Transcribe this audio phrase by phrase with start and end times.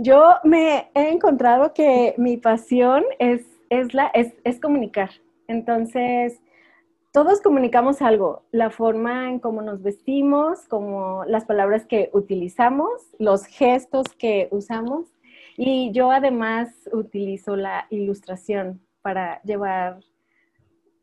[0.00, 5.10] Yo me he encontrado que mi pasión es, es, la, es, es comunicar.
[5.48, 6.40] Entonces,
[7.10, 12.88] todos comunicamos algo, la forma en cómo nos vestimos, como las palabras que utilizamos,
[13.18, 15.06] los gestos que usamos.
[15.56, 19.98] Y yo además utilizo la ilustración para llevar,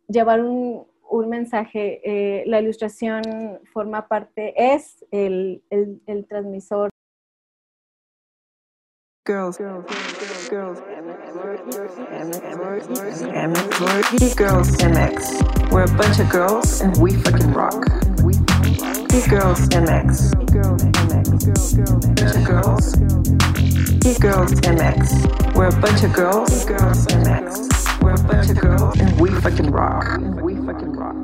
[0.08, 2.00] llevar un, un mensaje.
[2.06, 6.90] Eh, la ilustración forma parte, es el, el, el transmisor.
[9.26, 9.86] Girls, girls,
[10.52, 10.80] girls, girls,
[14.38, 15.72] girls, MX.
[15.72, 17.86] We're a bunch of girls and we fucking rock.
[19.10, 20.30] Geek Girls MX.
[20.54, 22.46] Girls MX.
[22.46, 22.96] Girls.
[24.02, 25.56] Geek Girls MX.
[25.56, 26.64] We're a bunch of girls.
[26.66, 28.04] Girls MX.
[28.04, 30.20] We're a bunch of girls and we fucking rock.
[30.44, 31.16] We fucking rock.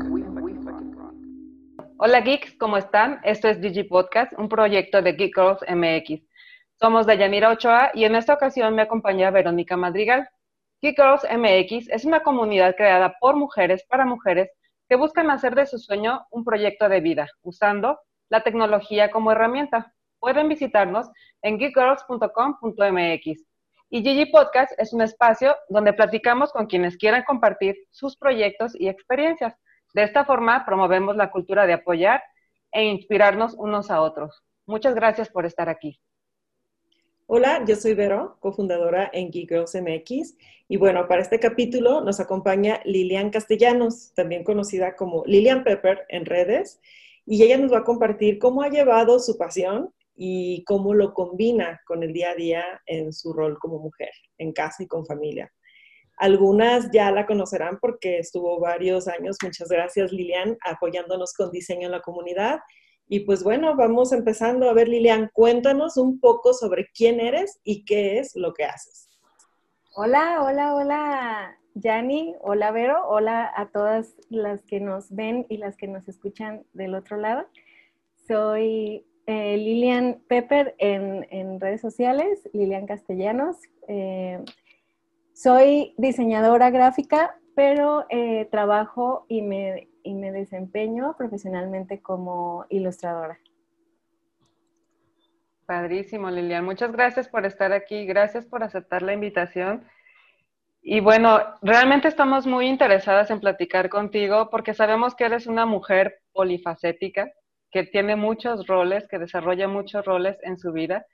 [2.00, 3.20] Hola geeks, ¿cómo están?
[3.24, 6.31] Esto es Digi Podcast, un proyecto de Geek Girls MX.
[6.82, 10.28] Somos Dayanira Ochoa y en esta ocasión me acompaña Verónica Madrigal.
[10.82, 14.50] Geek Girls MX es una comunidad creada por mujeres para mujeres
[14.90, 19.94] que buscan hacer de su sueño un proyecto de vida, usando la tecnología como herramienta.
[20.20, 21.08] Pueden visitarnos
[21.44, 23.46] en geekgirls.com.mx.
[23.92, 28.88] Y Gigi Podcast es un espacio donde platicamos con quienes quieran compartir sus proyectos y
[28.88, 29.54] experiencias.
[29.94, 32.24] De esta forma promovemos la cultura de apoyar
[32.72, 34.42] e inspirarnos unos a otros.
[34.66, 36.02] Muchas gracias por estar aquí.
[37.34, 40.36] Hola, yo soy Vero, cofundadora en Geek Girls MX.
[40.68, 46.26] Y bueno, para este capítulo nos acompaña Lilian Castellanos, también conocida como Lilian Pepper en
[46.26, 46.82] redes.
[47.26, 51.80] Y ella nos va a compartir cómo ha llevado su pasión y cómo lo combina
[51.86, 55.54] con el día a día en su rol como mujer, en casa y con familia.
[56.18, 61.94] Algunas ya la conocerán porque estuvo varios años, muchas gracias Lilian, apoyándonos con diseño en
[61.94, 62.60] la comunidad
[63.14, 64.70] y pues bueno, vamos empezando.
[64.70, 69.10] A ver, Lilian, cuéntanos un poco sobre quién eres y qué es lo que haces.
[69.98, 75.76] Hola, hola, hola, Yani, hola, Vero, hola a todas las que nos ven y las
[75.76, 77.46] que nos escuchan del otro lado.
[78.30, 83.58] Soy eh, Lilian Pepper en, redes sociales, Lilian Castellanos.
[83.90, 84.42] Eh,
[85.34, 93.40] soy diseñadora gráfica, pero eh, trabajo y me y me desempeño profesionalmente como ilustradora.
[95.66, 96.66] Padrísimo, Lilian.
[96.66, 98.06] Muchas gracias por estar aquí.
[98.06, 99.86] Gracias por aceptar la invitación.
[100.82, 106.20] Y bueno, realmente estamos muy interesadas en platicar contigo porque sabemos que eres una mujer
[106.34, 107.32] polifacética,
[107.72, 111.06] que tiene muchos roles, que desarrolla muchos roles en su vida.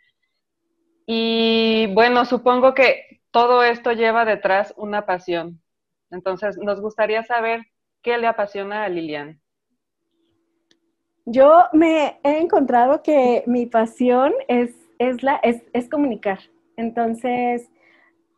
[1.05, 5.61] Y bueno, supongo que todo esto lleva detrás una pasión.
[6.09, 7.61] Entonces, nos gustaría saber
[8.07, 9.37] ¿Qué le apasiona a Lilian?
[11.25, 16.39] Yo me he encontrado que mi pasión es, es, la, es, comunicar.
[16.77, 17.69] Entonces,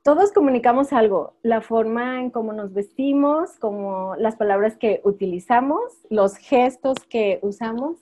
[0.01, 6.35] todos comunicamos algo, la forma en cómo nos vestimos, como las palabras que utilizamos, los
[6.37, 7.97] gestos que usamos.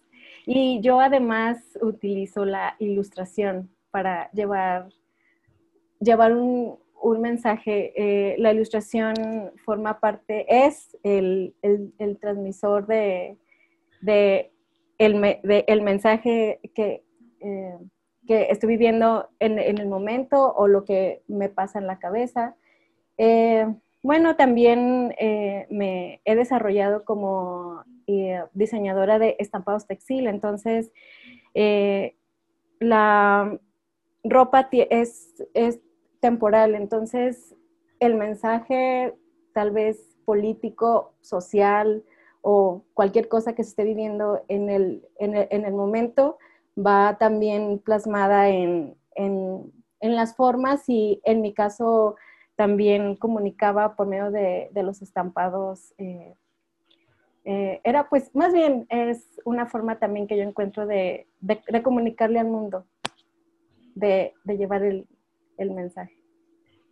[0.45, 4.87] Y yo además utilizo la ilustración para llevar,
[5.99, 7.93] llevar un, un mensaje.
[7.95, 9.13] Eh, la ilustración
[9.65, 11.53] forma parte, es el,
[12.19, 13.37] transmisor de,
[14.97, 17.03] el, mensaje que,
[17.41, 17.77] eh,
[18.27, 22.55] que estoy viviendo en, el momento o lo que me pasa en la cabeza.
[23.17, 23.67] Eh,
[24.03, 25.13] bueno, también
[25.69, 27.83] me he desarrollado como
[28.53, 30.91] diseñadora de estampados textil, entonces
[32.79, 33.59] la
[34.23, 35.79] ropa es, es
[36.27, 36.75] temporal.
[36.75, 37.55] Entonces,
[38.01, 39.15] el mensaje
[39.53, 42.03] tal vez político, social
[42.41, 45.35] o cualquier cosa que se esté viviendo en el, en
[45.65, 46.37] el, momento
[46.77, 49.71] va también plasmada en, en,
[50.01, 52.17] las formas y en mi caso
[52.57, 55.93] también comunicaba por medio de, los estampados.
[55.97, 56.35] Eh,
[57.45, 62.39] eh, era pues más bien es una forma también que yo encuentro de, de, comunicarle
[62.39, 62.85] al mundo,
[63.95, 65.07] de, de llevar el,
[65.57, 66.16] el mensaje.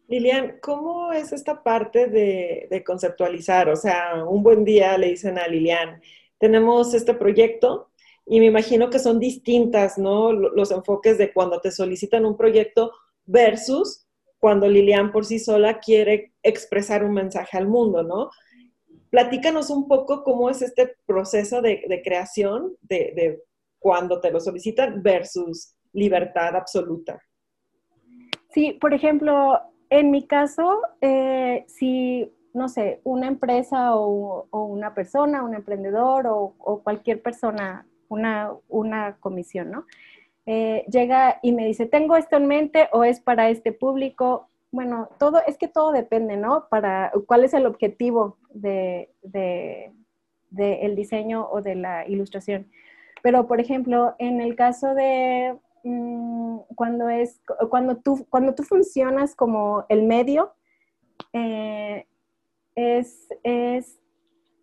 [0.07, 3.69] Lilian, ¿cómo es esta parte de, conceptualizar?
[3.69, 6.01] O sea, un buen día le dicen a Lilian,
[6.37, 7.89] tenemos este proyecto
[8.25, 10.31] y me imagino que son distintas, ¿no?
[10.31, 12.91] Los enfoques de cuando te solicitan un proyecto
[13.25, 14.05] versus
[14.39, 18.29] cuando Lilian por sí sola quiere expresar un mensaje al mundo, ¿no?
[19.09, 23.41] Platícanos un poco cómo es este proceso de, creación de
[23.79, 27.21] cuando te lo solicitan versus libertad absoluta.
[28.55, 29.59] Sí, por ejemplo,
[29.99, 36.81] en mi caso, eh, si, no sé, una empresa o, una persona, un emprendedor o,
[36.83, 39.85] cualquier persona, una, comisión, ¿no?
[40.45, 44.49] eh, llega y me dice, tengo esto en mente o es para este público.
[44.71, 46.67] Bueno, todo, es que todo depende, ¿no?
[46.69, 49.09] Para cuál es el objetivo de,
[50.51, 52.67] diseño o de la ilustración.
[53.23, 59.35] Pero, por ejemplo, en el caso de mm, cuando, es, cuando, tú, cuando tú funcionas
[59.35, 60.53] como el medio,
[61.33, 62.05] eh,
[62.75, 63.99] es, es,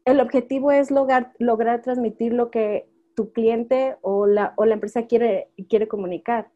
[0.04, 5.06] el objetivo es lograr, lograr transmitir lo que tu cliente o la, o la empresa
[5.06, 6.50] quiere, quiere comunicar.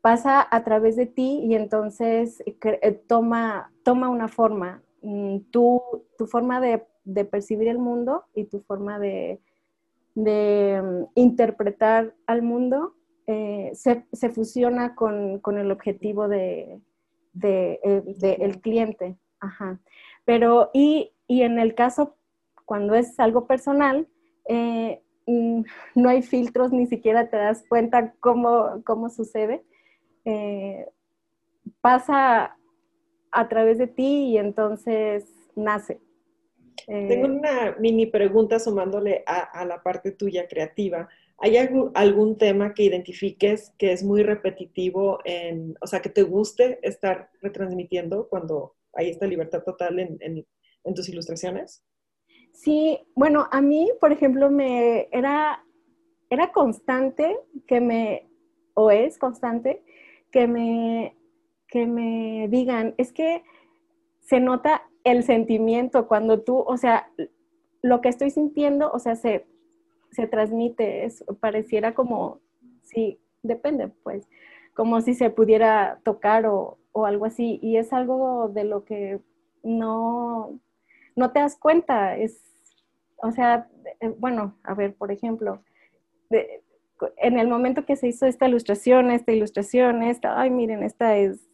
[0.00, 4.82] Pasa a través de ti y entonces eh, toma, toma una forma.
[5.02, 5.80] Mm, tu,
[6.18, 9.40] tu forma de, de, percibir el mundo y tu forma de,
[10.14, 12.94] de mm, interpretar al mundo
[13.26, 16.80] eh, se, se, fusiona con, con, el objetivo de,
[17.32, 19.16] de, eh, el cliente.
[19.40, 19.80] Ajá.
[20.24, 22.16] Pero, y, y, en el caso,
[22.64, 24.08] cuando es algo personal,
[24.48, 25.62] eh, Mm,
[25.94, 29.64] no hay filtros, ni siquiera te das cuenta cómo, cómo sucede.
[30.24, 30.86] Eh,
[31.80, 32.56] pasa
[33.30, 36.00] a través de ti y entonces nace.
[36.86, 41.08] Tengo una mini pregunta sumándole a, la parte tuya creativa.
[41.44, 46.78] ¿Hay algún, tema que identifiques que es muy repetitivo, en, o sea, que te guste
[46.82, 50.46] estar retransmitiendo cuando hay esta libertad total en,
[50.94, 51.84] tus ilustraciones?
[52.52, 55.64] Sí, bueno, a mí, por ejemplo, me era,
[56.30, 57.36] era constante
[57.66, 58.30] que me,
[58.74, 59.82] o es constante,
[60.30, 61.16] que me,
[61.66, 63.42] que me digan, es que
[64.20, 67.10] se nota el sentimiento cuando tú, o sea,
[67.82, 69.44] lo que estoy sintiendo, o sea, se,
[70.12, 72.40] se transmite, es, pareciera como,
[72.82, 74.28] sí, depende, pues,
[74.74, 79.20] como si se pudiera tocar o, o algo así, y es algo de lo que
[79.62, 80.60] no,
[81.16, 82.40] no te das cuenta, es,
[83.16, 83.68] o sea,
[84.00, 85.62] eh, bueno, a ver, por ejemplo,
[87.16, 91.48] en el momento que se hizo esta ilustración, esta ilustración, esta, ay, miren, esta es,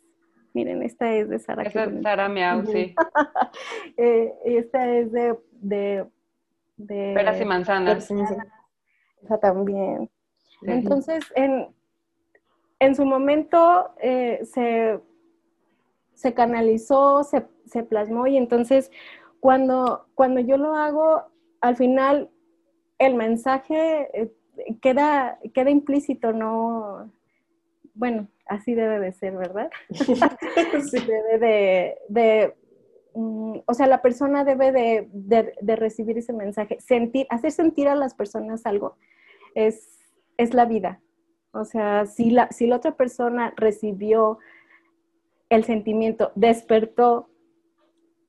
[0.53, 1.63] miren, esta es de Sara.
[1.63, 2.95] Esta es Sara Miau, sí.
[3.97, 6.07] eh, esta es de, de,
[6.79, 8.11] de Peras y manzanas.
[9.23, 10.11] Esa también.
[10.63, 11.69] Entonces, en,
[12.79, 14.99] en su momento eh, se,
[16.15, 18.91] se canalizó, se, se plasmó y entonces
[19.41, 21.25] cuando, cuando yo lo hago,
[21.61, 22.31] al final
[22.99, 24.33] el mensaje eh,
[24.81, 27.13] queda, queda implícito, no,
[27.95, 29.71] bueno, así debe de ser, ¿verdad?
[31.39, 32.55] Debe de,
[33.19, 34.73] mm, o sea, la persona debe
[35.13, 38.97] de, recibir ese mensaje, sentir, hacer sentir a las personas algo,
[39.55, 39.99] es,
[40.37, 41.01] es la vida.
[41.53, 44.39] O sea, si la, si la otra persona recibió
[45.49, 47.29] el sentimiento, despertó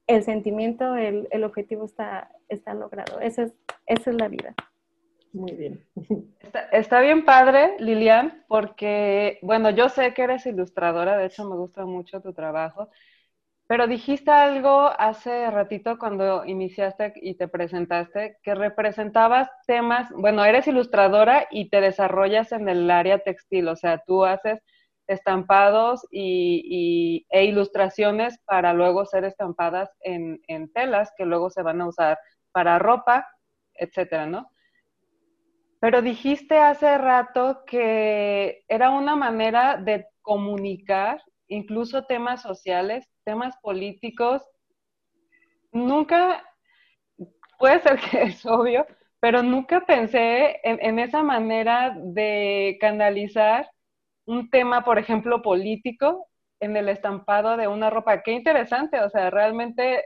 [0.07, 3.19] el sentimiento, el, el objetivo está, está logrado.
[3.19, 3.53] Esa es,
[3.85, 4.55] esa es la vida.
[5.31, 5.85] Muy bien.
[6.71, 11.85] Está, bien padre, Lilian, porque, bueno, yo sé que eres ilustradora, de hecho me gusta
[11.85, 12.89] mucho tu trabajo,
[13.69, 20.65] pero dijiste algo hace ratito cuando iniciaste y te presentaste, que representabas temas, bueno, eres
[20.67, 24.59] ilustradora y te desarrollas en el área textil, o sea, tú haces
[25.05, 31.81] estampados y, e ilustraciones para luego ser estampadas en, en telas que luego se van
[31.81, 32.17] a usar
[32.51, 33.27] para ropa,
[33.75, 34.49] etcétera, ¿no?
[35.79, 44.41] Pero dijiste hace rato que era una manera de comunicar incluso temas sociales, temas políticos.
[45.71, 46.43] Nunca,
[47.59, 48.87] puede ser que es obvio,
[49.19, 53.69] pero nunca pensé en, esa manera de canalizar
[54.25, 56.27] un tema, por ejemplo, político
[56.59, 58.23] en el estampado de una ropa.
[58.23, 60.05] Qué interesante, o sea, realmente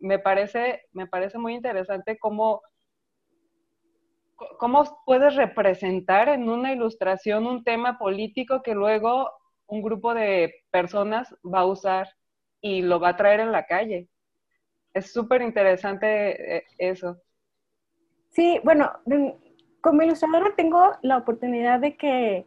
[0.00, 2.60] me parece, me parece muy interesante cómo,
[4.58, 9.30] cómo puedes representar en una ilustración un tema político que luego
[9.66, 12.08] un grupo de personas va a usar
[12.60, 14.08] y lo va a traer en la calle.
[14.92, 17.20] Es súper interesante eh, eso.
[18.30, 18.90] Sí, bueno,
[19.80, 22.46] como ilustradora tengo la oportunidad de que,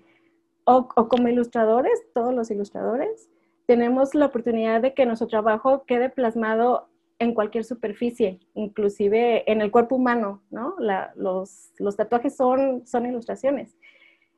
[0.66, 3.30] o, o como ilustradores, todos los ilustradores,
[3.66, 6.90] tenemos la oportunidad de que nuestro trabajo quede plasmado
[7.20, 10.76] en cualquier superficie, inclusive en el cuerpo humano, ¿no?
[11.16, 13.76] los, tatuajes son, son ilustraciones.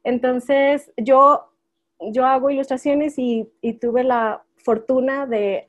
[0.04, 1.52] Entonces, yo,
[2.00, 3.50] yo hago ilustraciones y,
[3.82, 5.68] tuve la fortuna de,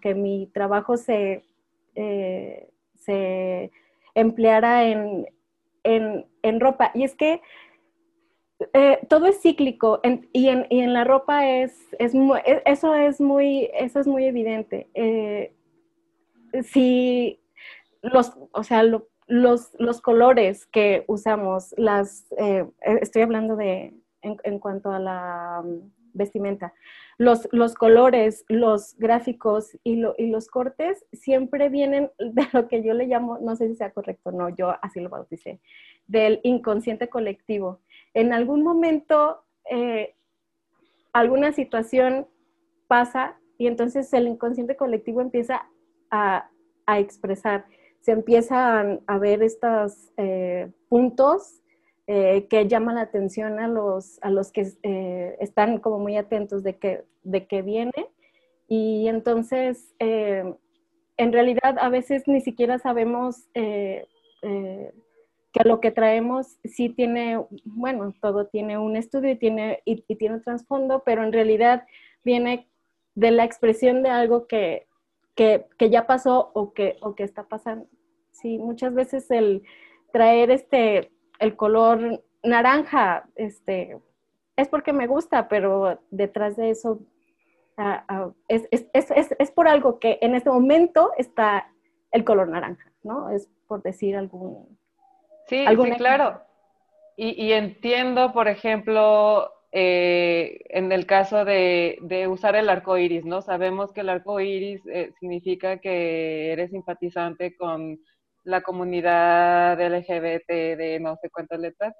[0.00, 1.44] que mi trabajo se,
[1.96, 3.72] eh, se
[4.14, 5.26] empleara en,
[6.60, 6.92] ropa.
[6.94, 7.42] Y es que
[8.72, 10.00] eh, todo es cíclico
[10.32, 14.88] y, en, la ropa es, es e, eso, es muy, eso es muy evidente.
[14.94, 15.52] Eh,
[16.62, 17.40] si
[18.02, 22.64] los, o sea, los, los, colores que usamos, las, eh,
[23.00, 26.72] estoy hablando de, en, cuanto a la mm, vestimenta.
[27.20, 33.08] Los, los colores, los gráficos y, los cortes siempre vienen de lo que yo le
[33.08, 35.60] llamo, no sé si sea correcto no, yo así lo bauticé,
[36.06, 37.80] del inconsciente colectivo.
[38.14, 40.14] En algún momento, eh,
[41.12, 42.26] alguna situación
[42.88, 45.68] pasa y entonces el inconsciente colectivo empieza
[46.10, 46.48] a,
[46.86, 47.66] expresar,
[48.00, 51.60] se empiezan a ver estos eh, puntos
[52.06, 56.78] eh, que llaman la atención a los, a los que están como muy atentos de
[56.78, 58.06] que, de que viene.
[58.68, 63.48] Y entonces, en realidad, a veces ni siquiera sabemos
[65.52, 70.36] que lo que traemos sí tiene, bueno, todo tiene un estudio y tiene, y tiene
[70.36, 71.84] un trasfondo, pero en realidad
[72.24, 72.68] viene
[73.14, 74.86] de la expresión de algo que,
[75.78, 77.86] ya pasó o que, o que está pasando.
[78.30, 79.62] Sí, muchas veces el
[80.12, 83.98] traer este, el color naranja, este,
[84.60, 87.00] es porque me gusta, pero detrás de eso
[87.76, 91.68] ah, ah, es, es, por algo que en este momento está
[92.12, 93.30] el color naranja, ¿no?
[93.30, 94.78] Es por decir algún...
[95.46, 96.42] Sí, sí claro.
[97.16, 101.98] Y, y, entiendo, por ejemplo, eh, en el caso de,
[102.28, 103.40] usar el arco iris, ¿no?
[103.40, 108.00] Sabemos que el arco iris eh, significa que eres simpatizante con
[108.42, 111.94] la comunidad LGBT de no sé cuántas letras.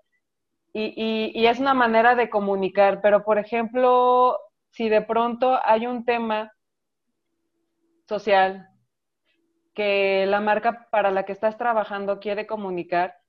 [0.72, 4.38] Y, y, es una manera de comunicar, pero por ejemplo,
[4.70, 6.52] si de pronto hay un tema
[8.06, 8.68] social
[9.74, 13.20] que la marca para la que estás trabajando quiere comunicar,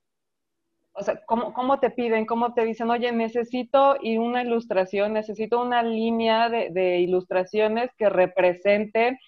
[0.94, 2.26] o sea, ¿cómo, te piden?
[2.26, 9.18] ¿Cómo te dicen, oye, necesito y una ilustración, necesito una línea de, ilustraciones que representen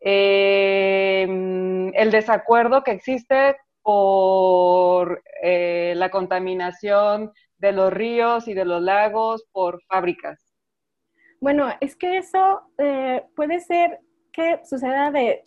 [0.00, 8.82] em, el desacuerdo que existe por eh, la contaminación de los ríos y de los
[8.82, 10.48] lagos por fábricas?
[11.40, 14.00] Bueno, es que eso eh, puede ser
[14.38, 15.42] que suceda de,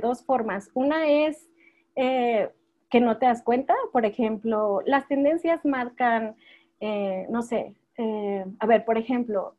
[0.00, 0.70] dos formas.
[0.74, 1.48] Una es
[1.96, 2.48] eh,
[2.88, 3.74] que no te das cuenta.
[3.92, 6.36] Por ejemplo, las tendencias marcan,
[6.80, 9.56] eh, no sé, eh, a ver, por ejemplo,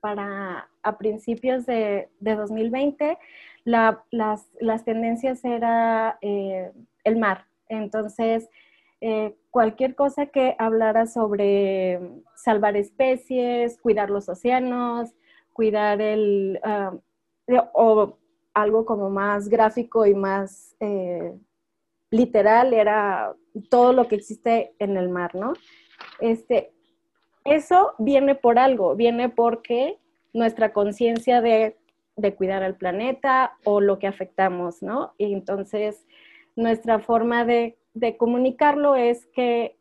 [0.00, 3.18] para a principios de, 2020,
[3.64, 7.44] las, las, tendencias era el mar.
[7.68, 8.48] Entonces,
[9.50, 12.00] cualquier cosa que hablara sobre
[12.34, 15.10] salvar especies, cuidar los océanos,
[15.52, 16.94] cuidar el, ah,
[17.72, 18.18] o
[18.54, 20.74] algo como más gráfico y más
[22.10, 23.34] literal era
[23.70, 25.52] todo lo que existe en el mar, ¿no?
[26.20, 26.72] Este,
[27.44, 29.98] eso viene por algo, viene porque
[30.32, 31.76] nuestra conciencia de,
[32.36, 35.14] cuidar al planeta o lo que afectamos, ¿no?
[35.18, 36.06] Y entonces
[36.56, 37.78] nuestra forma de,
[38.16, 39.78] comunicarlo es que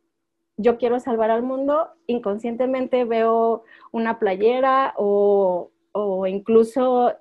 [0.57, 7.13] yo quiero salvar al mundo, inconscientemente veo una playera o, o incluso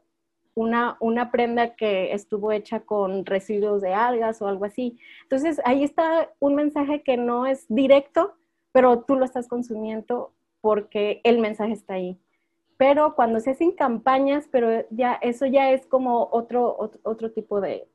[0.54, 4.98] una, una prenda que estuvo hecha con residuos de algas o algo así.
[5.22, 8.34] Entonces, ahí está un mensaje que no es directo,
[8.72, 12.18] pero tú lo estás consumiendo porque el mensaje está ahí.
[12.76, 17.88] Pero cuando se hacen campañas, pero ya eso ya es como otro, otro, tipo de,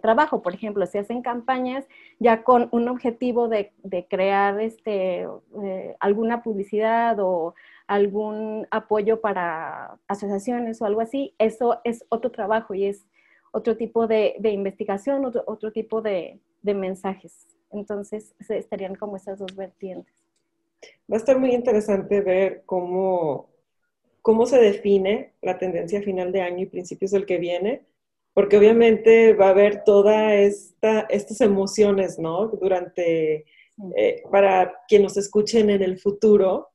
[0.00, 0.42] trabajo.
[0.42, 1.86] Por ejemplo, se hacen campañas
[2.18, 3.72] ya con un objetivo de,
[4.08, 5.26] crear este,
[5.64, 7.54] eh, alguna publicidad o
[7.86, 13.04] algún apoyo para asociaciones o algo así, eso es otro trabajo y es
[13.50, 17.48] otro tipo de, investigación, otro, tipo de, mensajes.
[17.72, 20.14] Entonces, estarían como esas dos vertientes.
[21.10, 23.48] Va a estar muy interesante ver cómo,
[24.22, 27.82] cómo se define la tendencia final de año y principios del que viene,
[28.34, 32.48] porque obviamente va a haber todas esta, estas emociones, ¿no?
[32.48, 33.44] Durante,
[33.96, 36.68] eh, para quienes nos escuchen en el futuro,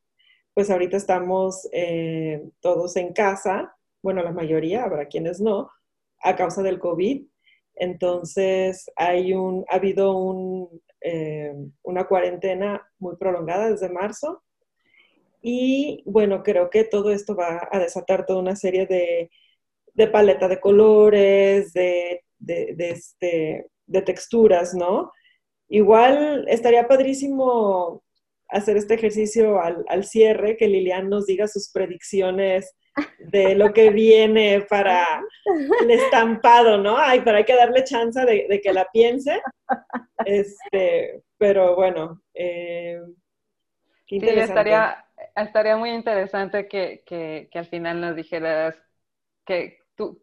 [0.53, 5.69] pues ahorita estamos eh, todos en casa, bueno, la mayoría, habrá quienes no,
[6.21, 7.25] a causa del COVID.
[7.75, 14.43] Entonces, hay un, ha habido un, eh, una cuarentena muy prolongada desde marzo.
[15.41, 19.29] Y bueno, creo que todo esto va a desatar toda una serie de,
[19.95, 25.11] de paleta de colores, de, de, este, de texturas, ¿no?
[25.69, 28.03] Igual estaría padrísimo
[28.49, 32.75] hacer este ejercicio al, cierre, que Lilian nos diga sus predicciones
[33.19, 35.03] de lo que viene para
[35.81, 36.97] el estampado, ¿no?
[36.97, 39.41] Ay, pero hay que darle chance de, que la piense.
[40.25, 42.99] Este, pero bueno, eh,
[44.07, 44.45] qué interesante.
[44.45, 48.75] Sí, estaría, estaría muy interesante que, que, que al final nos dijeras
[49.45, 50.21] que tú,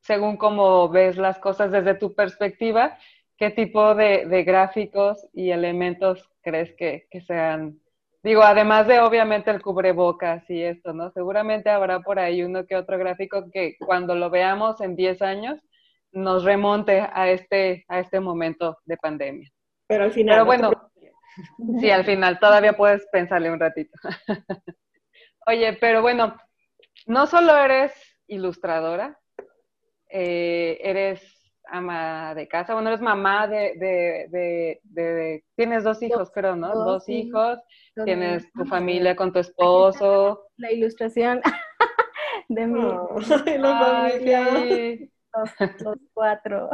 [0.00, 2.98] según cómo ves las cosas desde tu perspectiva,
[3.36, 7.80] ¿qué tipo de, gráficos y elementos crees que, sean
[8.22, 11.10] Digo, además de obviamente el cubrebocas y esto, ¿no?
[11.10, 15.58] Seguramente habrá por ahí uno que otro gráfico que cuando lo veamos en 10 años
[16.12, 19.50] nos remonte a este, a este momento de pandemia.
[19.86, 20.34] Pero al final.
[20.34, 20.70] Pero bueno,
[21.80, 23.98] sí, al final todavía puedes pensarle un ratito.
[25.46, 26.36] Oye, pero bueno,
[27.06, 27.92] no solo eres
[28.30, 29.18] ilustradora,
[30.08, 31.20] eh, eres
[31.70, 36.74] ama de casa, bueno, eres mamá de, de, de, tienes dos hijos, creo, ¿no?
[36.74, 37.58] Dos, hijos,
[38.04, 40.46] tienes tu familia con tu esposo.
[40.56, 41.40] La ilustración
[42.48, 42.80] de mi
[43.62, 44.46] familia.
[45.84, 46.70] Los, cuatro.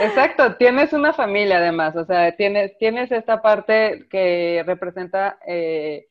[0.00, 6.06] Exacto, tienes una familia además, o sea, tienes, tienes esta parte que representa eh,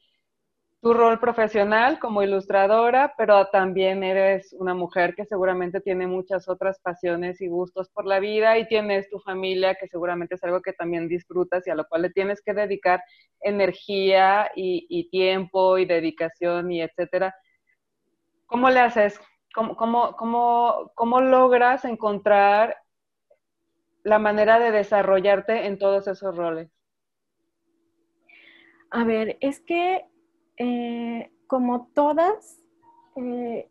[0.85, 6.79] tu rol profesional como ilustradora, pero también eres una mujer que seguramente tiene muchas otras
[6.79, 10.73] pasiones y gustos por la vida y tienes tu familia que seguramente es algo que
[10.73, 13.01] también disfrutas y a lo cual le tienes que dedicar
[13.41, 17.33] energía y, tiempo y dedicación y etcétera.
[18.45, 19.19] ¿Cómo le haces?
[19.55, 22.77] ¿Cómo, cómo, cómo, cómo logras encontrar
[24.03, 26.69] la manera de desarrollarte en todos esos roles?
[28.91, 30.05] A ver, es que
[30.57, 32.59] eh, como todas,
[33.15, 33.69] eh,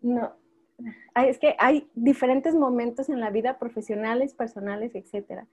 [0.00, 0.32] no,
[1.14, 5.44] es que hay diferentes momentos en la vida profesionales, personales, etc.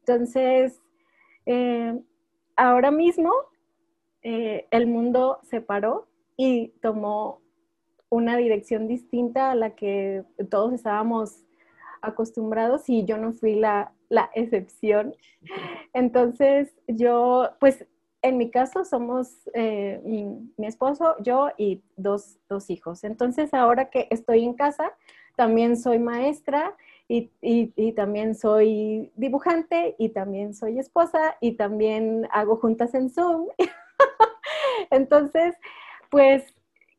[0.00, 0.80] Entonces,
[1.46, 1.98] eh,
[2.56, 3.32] ahora mismo
[4.20, 7.40] el mundo se paró y tomó
[8.10, 11.46] una dirección distinta a la que todos estábamos
[12.02, 15.14] acostumbrados y yo no fui la, la excepción.
[15.94, 17.86] Entonces, yo, pues
[18.28, 23.04] en mi caso somos eh, mi, esposo, yo y dos, hijos.
[23.04, 24.92] Entonces ahora que estoy en casa,
[25.36, 26.76] también soy maestra
[27.08, 27.30] y,
[27.92, 33.48] también soy dibujante y también soy esposa y también hago juntas en Zoom.
[34.90, 35.54] Entonces,
[36.10, 36.44] pues,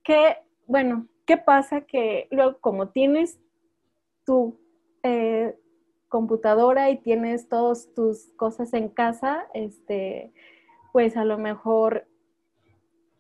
[0.04, 1.82] ¿qué, bueno, ¿qué pasa?
[1.82, 3.40] Que luego como tienes
[4.26, 4.58] tu
[5.04, 5.56] eh,
[6.08, 10.34] computadora y tienes todas tus cosas en casa, este
[11.00, 12.10] pues a lo mejor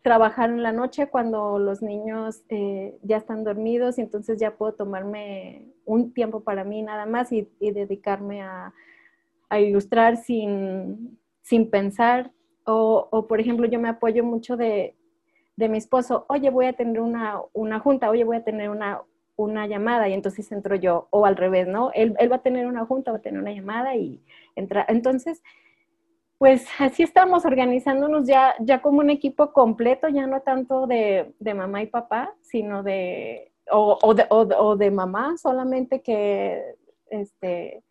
[0.02, 4.74] trabajar en la noche cuando los niños eh, ya están dormidos y entonces ya puedo
[4.74, 8.74] tomarme un tiempo para mí nada más y, dedicarme a,
[9.62, 11.18] ilustrar sin,
[11.72, 12.34] pensar.
[12.65, 14.98] O, por ejemplo, yo me apoyo mucho de,
[15.56, 17.39] mi esposo, oye, voy a tener una,
[17.82, 19.04] junta, oye, voy a tener una,
[19.38, 21.94] una, llamada y entonces entro yo, o al revés, ¿no?
[21.94, 24.22] Él, él va a tener una junta, va a tener una llamada y
[24.58, 24.86] entra.
[24.89, 25.42] Entonces,
[26.39, 31.84] pues así estamos organizándonos ya, ya como un equipo completo, ya no tanto de, mamá
[31.84, 36.75] y papá, sino de o, de, o, de, mamá solamente que
[37.12, 37.84] este,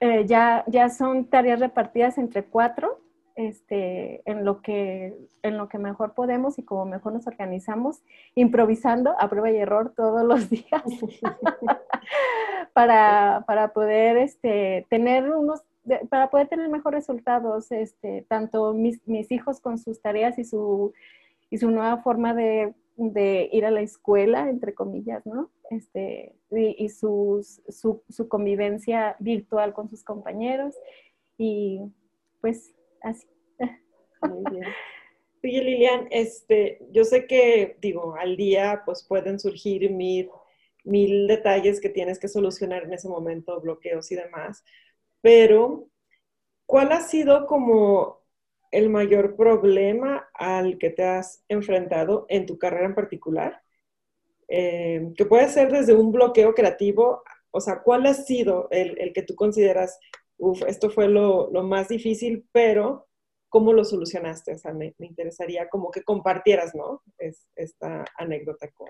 [0.00, 3.00] eh, ya, ya son tareas repartidas entre cuatro,
[3.36, 8.02] este, en, lo que, en lo que mejor podemos y como mejor nos organizamos,
[8.34, 10.82] improvisando a prueba y error todos los días
[12.74, 15.62] para, para, poder este, tener unos
[16.08, 20.92] para poder tener mejores resultados, este, tanto mis, hijos con sus tareas y su,
[21.50, 22.74] y su nueva forma de,
[23.52, 25.50] ir a la escuela, entre comillas, ¿no?
[25.70, 27.44] Este, y, su,
[28.28, 30.74] convivencia virtual con sus compañeros.
[31.36, 31.80] Y
[32.40, 33.26] pues así.
[34.22, 34.64] Muy bien.
[35.44, 40.28] Oye, Lilian, este, yo sé que, digo, al día pues pueden surgir mil,
[40.82, 44.64] mil detalles que tienes que solucionar en ese momento, bloqueos y demás,
[45.20, 45.88] pero
[46.66, 48.18] ¿cuál ha sido como
[48.70, 53.62] el mayor problema al que te has enfrentado en tu carrera en particular?
[54.48, 59.22] Eh, que puede ser desde un bloqueo creativo, o sea, ¿cuál ha sido el, que
[59.22, 59.98] tú consideras,
[60.38, 63.08] uff, esto fue lo, más difícil, pero
[63.48, 64.54] ¿cómo lo solucionaste?
[64.54, 67.02] O sea, me, interesaría como que compartieras, ¿no?
[67.18, 68.88] Es, esta anécdota con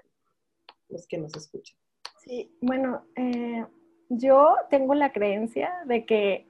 [0.88, 1.76] los que nos escuchan.
[2.24, 3.64] Sí, bueno, eh,
[4.08, 6.46] yo tengo la creencia de que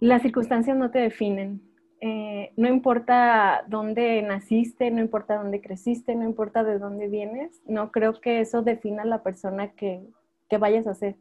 [0.00, 1.62] las circunstancias no te definen.
[2.00, 7.90] Eh, no importa dónde naciste, no importa dónde creciste, no importa de dónde vienes, no
[7.90, 10.02] creo que eso defina la persona que,
[10.50, 11.16] que vayas a ser.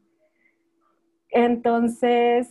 [1.30, 2.50] Entonces,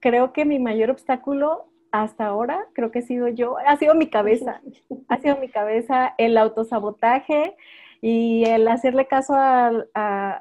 [0.00, 4.08] creo que mi mayor obstáculo hasta ahora, creo que he sido yo, ha sido mi
[4.08, 4.60] cabeza,
[5.08, 7.56] ha sido mi cabeza el autosabotaje
[8.00, 9.88] y el hacerle caso al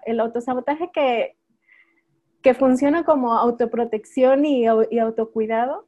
[0.06, 1.37] el autosabotaje que
[2.48, 5.86] que funciona como autoprotección y, autocuidado,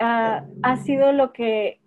[0.00, 1.80] ah, ha sido lo que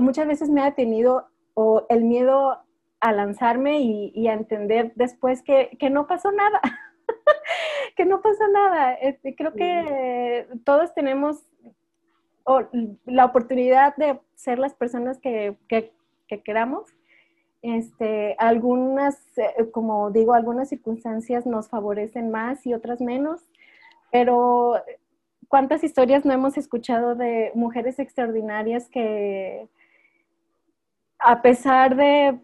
[0.00, 2.58] muchas veces me ha tenido o el miedo
[2.98, 6.60] a lanzarme y, a entender después que, no pasó nada,
[7.96, 8.94] que no pasó nada.
[8.94, 11.46] Este, creo que todos tenemos
[12.42, 12.62] o
[13.04, 15.92] la oportunidad de ser las personas que, que,
[16.26, 16.95] que queramos.
[17.66, 23.40] Este, algunas, eh, como digo, algunas circunstancias nos favorecen más y otras menos,
[24.12, 24.74] pero
[25.48, 29.68] ¿cuántas historias no hemos escuchado de mujeres extraordinarias que
[31.18, 32.38] a pesar de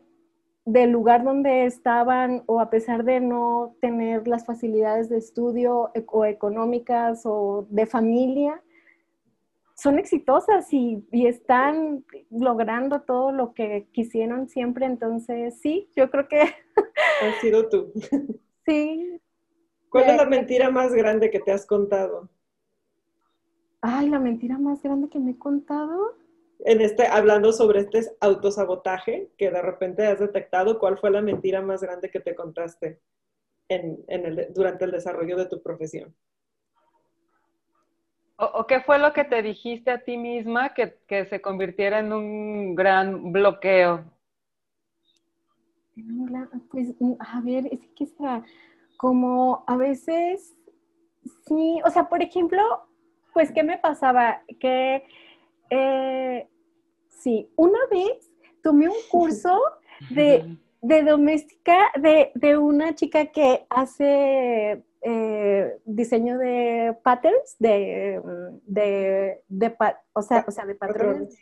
[0.65, 6.05] del lugar donde estaban o a pesar de no tener las facilidades de estudio e,
[6.07, 8.61] o económicas o de familia,
[9.83, 14.87] son exitosas y, están logrando todo lo que quisieron siempre.
[14.87, 16.41] Entonces, sí, yo creo que...
[16.41, 17.93] Has sido tú.
[18.65, 19.21] Sí.
[19.89, 22.31] ¿Cuál es la mentira más grande que te has contado?
[23.81, 26.15] Ay, la mentira más grande que me he contado
[26.65, 31.61] en este, hablando sobre este autosabotaje que de repente has detectado, ¿cuál fue la mentira
[31.61, 33.01] más grande que te contaste
[33.69, 36.15] en, el, durante el desarrollo de tu profesión?
[38.37, 42.75] O, qué fue lo que te dijiste a ti misma que, se convirtiera en un
[42.75, 44.05] gran bloqueo?
[46.71, 48.43] Pues, a ver, es que sea
[48.97, 50.57] como a veces,
[51.47, 52.63] sí, o sea, por ejemplo,
[53.33, 54.43] pues, ¿qué me pasaba?
[54.59, 55.05] Que
[55.71, 56.49] eh,
[57.23, 58.33] Sí, una vez
[58.65, 59.57] tomé un curso
[60.11, 60.57] de,
[61.07, 68.21] doméstica de, de, una chica que hace eh, diseño de patterns, de,
[68.67, 69.77] de, de,
[70.15, 71.39] o, sea, o sea, de patrones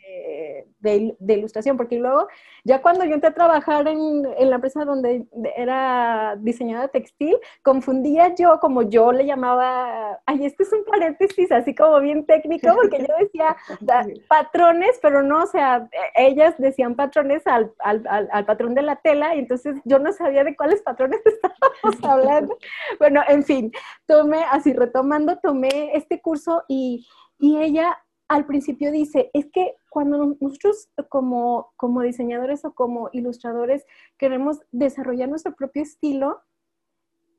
[0.79, 2.27] de, ilustración, porque luego,
[2.63, 8.33] ya cuando yo entré a trabajar en, en, la empresa donde era diseñadora textil, confundía
[8.35, 12.99] yo, como yo le llamaba, ay, este es un paréntesis, así como bien técnico, porque
[12.99, 13.55] yo decía
[14.27, 19.35] patrones, pero no, o sea, ellas decían patrones al, al, al, patrón de la tela,
[19.35, 22.57] y entonces yo no sabía de cuáles patrones estábamos hablando.
[22.99, 23.71] Bueno, en fin,
[24.07, 27.07] tomé, así retomando, tomé este curso y,
[27.37, 27.97] y ella
[28.31, 33.85] al principio dice, es que cuando nosotros como, como diseñadores o como ilustradores
[34.17, 36.41] queremos desarrollar nuestro propio estilo,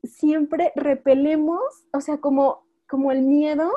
[0.03, 3.71] siempre repelemos, o sea, como, como el miedo,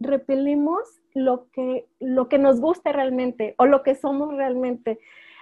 [0.00, 0.80] repelemos
[1.14, 4.98] lo que, lo que nos gusta realmente o lo que somos realmente.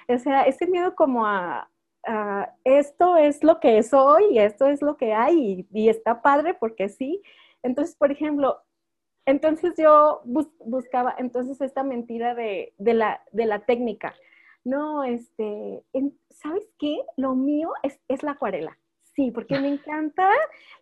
[0.08, 1.70] O sea, ese miedo como a,
[2.64, 7.22] esto es lo que soy esto es lo que hay y está padre porque sí.
[7.62, 8.58] Entonces, por ejemplo,
[9.28, 14.14] entonces yo buscaba entonces esta mentira de, la, de la técnica.
[14.64, 15.84] No, este,
[16.30, 16.98] ¿sabes qué?
[17.16, 18.78] Lo mío es, es la acuarela.
[19.14, 20.34] Sí, porque me encantan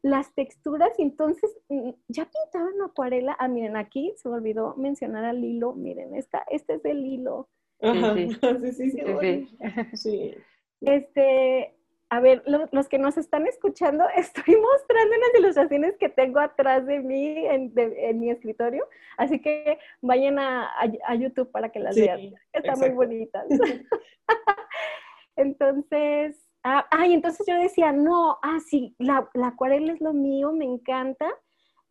[0.02, 3.37] las texturas y entonces mm, ya pintaba en acuarela.
[3.38, 5.72] Ah, miren, aquí se me olvidó mencionar al hilo.
[5.74, 7.48] Miren, esta, este es el hilo.
[7.80, 9.48] sí, sí, sí,
[9.94, 10.35] sí.
[10.82, 11.75] Este,
[12.09, 17.01] a ver, los que nos están escuchando, estoy mostrando unas ilustraciones que tengo atrás de
[17.01, 17.73] mí en,
[18.19, 20.71] mi escritorio, así que vayan a,
[21.19, 22.35] YouTube para que las vean.
[22.53, 23.45] Están muy bonitas.
[25.37, 30.64] entonces, ah, ay, entonces yo decía, no, ah, sí, la, acuarela es lo mío, me
[30.64, 31.29] encanta,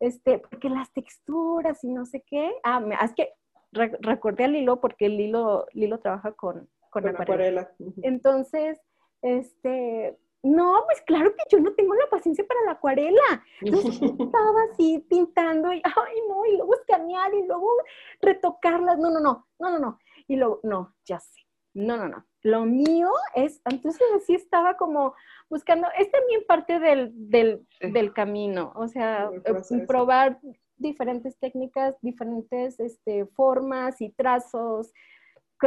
[0.00, 2.54] este, porque las texturas y no sé qué.
[2.64, 3.32] Ah, es que
[3.72, 7.70] recordé al Lilo porque el Lilo, Lilo trabaja con, con, acuarela.
[8.02, 8.80] Entonces,
[9.26, 13.44] este, no, pues claro que yo no tengo la paciencia para la acuarela.
[13.60, 17.68] Entonces estaba así pintando y, ay, no, y luego escanear y luego
[18.20, 18.98] retocarlas.
[18.98, 19.98] No, no, no, no, no, no.
[20.28, 21.40] Y luego, no, ya sé.
[21.74, 22.24] No, no, no.
[22.42, 25.14] Lo mío es, entonces así estaba como
[25.50, 27.10] buscando, es también parte del,
[27.80, 30.38] del, camino, o sea, eh, probar
[30.76, 34.92] diferentes técnicas, diferentes este, formas y trazos,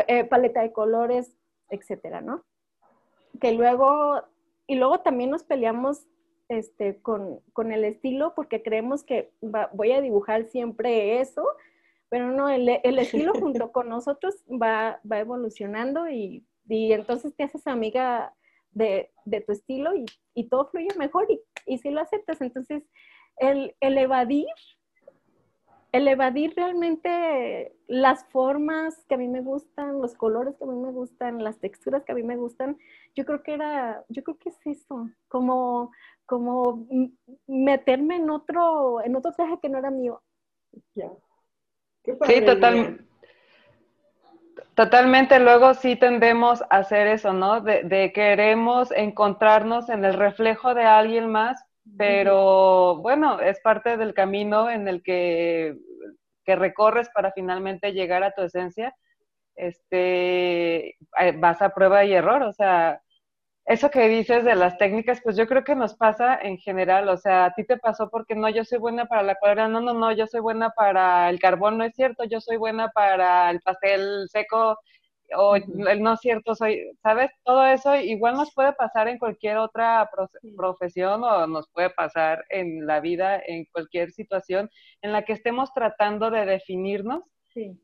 [0.08, 1.36] eh, paleta de colores,
[1.70, 2.46] etcétera, ¿no?
[3.40, 4.22] Que luego,
[4.68, 6.06] y luego también nos peleamos
[6.50, 9.32] este, con, el estilo porque creemos que
[9.74, 11.46] voy a dibujar siempre eso,
[12.10, 18.34] pero no, el, estilo junto con nosotros va, va evolucionando y, entonces te haces amiga
[18.72, 19.12] de,
[19.46, 20.06] tu estilo y,
[20.50, 22.84] todo fluye mejor y, y si lo aceptas, entonces
[23.38, 24.48] el, el evadir
[25.92, 30.76] el evadir realmente las formas que a mí me gustan, los colores que a mí
[30.76, 32.78] me gustan, las texturas que a mí me gustan,
[33.16, 35.92] yo creo que era, yo creo que es eso, como,
[36.26, 36.88] como
[37.48, 40.22] meterme en otro, en otro traje que no era mío.
[42.26, 43.06] sí, total,
[44.76, 45.40] totalmente.
[45.40, 47.62] Luego sí tendemos a hacer eso, ¿no?
[47.62, 51.66] De, de queremos encontrarnos en el reflejo de alguien más
[51.98, 55.78] pero bueno, es parte del camino en el que,
[56.46, 58.96] que, recorres para finalmente llegar a tu esencia.
[59.56, 63.02] Este, eh, vas a prueba y error, o sea,
[63.70, 67.18] eso que dices de las técnicas, pues yo creo que nos pasa en general, o
[67.18, 69.94] sea, a ti te pasó porque no, yo soy buena para la cuadra, no, no,
[69.94, 73.62] no, yo soy buena para el carbón, no es cierto, yo soy buena para el
[73.62, 74.80] pastel seco,
[75.36, 77.32] o el no es cierto, soy, ¿sabes?
[77.44, 80.10] Todo eso igual nos puede pasar en cualquier otra
[80.56, 84.70] profesión o nos puede pasar en la vida, en cualquier situación
[85.02, 87.24] en la que estemos tratando de definirnos.
[87.54, 87.80] Sí.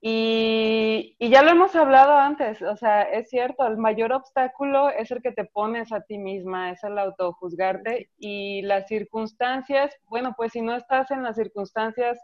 [0.00, 5.20] Y, ya lo hemos hablado antes, o sea, es cierto, el mayor obstáculo es el
[5.20, 10.62] que te pones a ti misma, es el autojuzgarte y las circunstancias, bueno, pues si
[10.62, 12.16] no estás en las circunstancias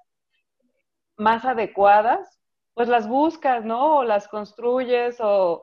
[1.17, 2.41] más adecuadas,
[2.75, 3.99] pues las buscas, ¿no?
[3.99, 5.63] O las construyes o,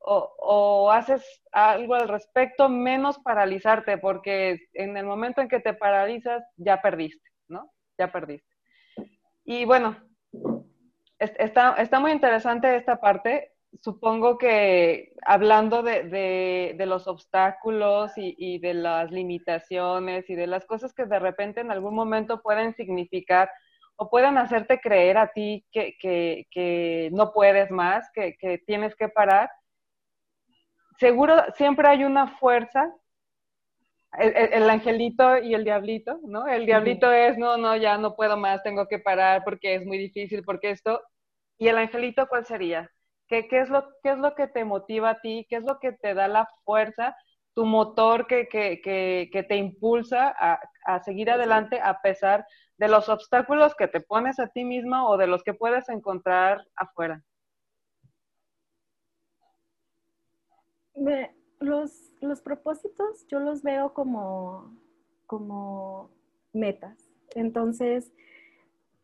[0.00, 6.44] o haces algo al respecto, menos paralizarte, porque en el momento en que te paralizas,
[6.56, 7.72] ya perdiste, ¿no?
[7.98, 8.54] Ya perdiste.
[9.44, 9.96] Y bueno,
[11.18, 13.52] Está, está muy interesante esta parte.
[13.82, 21.06] Supongo que hablando de, los obstáculos y, de las limitaciones y de las cosas que
[21.06, 23.50] de repente en algún momento pueden significar
[24.00, 29.50] o pueden hacerte creer a ti que, no puedes más, que, tienes que parar,
[30.98, 32.94] seguro siempre hay una fuerza
[34.18, 36.46] el, angelito y el diablito, ¿no?
[36.46, 39.98] El diablito es, no, no, ya no puedo más, tengo que parar porque es muy
[39.98, 41.02] difícil, porque esto.
[41.58, 42.88] ¿Y el angelito cuál sería?
[43.26, 45.44] ¿Qué, qué, es, lo, qué es lo que te motiva a ti?
[45.50, 47.16] ¿Qué es lo que te da la fuerza?
[47.54, 52.46] Tu motor que, que, que, que te impulsa a, a, seguir adelante a pesar
[52.78, 56.64] de los obstáculos que te pones a ti misma o de los que puedes encontrar
[56.76, 57.22] afuera.
[61.60, 64.76] Los, los propósitos yo los veo como,
[65.26, 66.10] como
[66.52, 66.96] metas.
[67.34, 68.12] Entonces,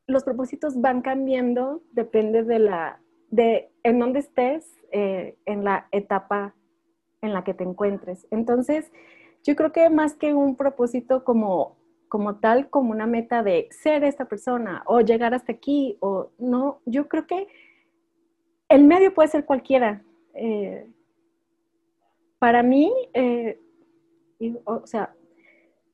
[0.07, 6.55] los propósitos van cambiando, depende de la, de en dónde estés, eh, en la etapa
[7.21, 8.27] en la que te encuentres.
[8.31, 8.93] Entonces,
[9.43, 11.77] yo creo que más que un propósito como,
[12.14, 16.79] como tal, como una meta de ser esta persona o llegar hasta aquí o no,
[16.87, 17.48] yo creo que
[18.68, 20.00] el medio puede ser cualquiera.
[20.33, 20.87] Eh,
[22.38, 23.59] para mí, eh,
[24.62, 25.12] o sea,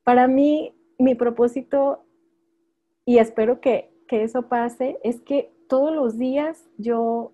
[0.05, 2.05] para mí, mi propósito,
[3.07, 7.33] y espero que, eso pase, es que todos los días yo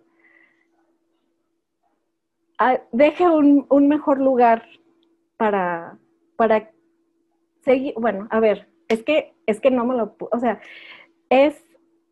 [2.58, 4.62] ah, deje un, mejor lugar
[5.36, 5.98] para,
[6.36, 6.70] para
[7.64, 10.60] seguir, bueno, a ver, es que, es que no me lo, o sea,
[11.30, 11.62] es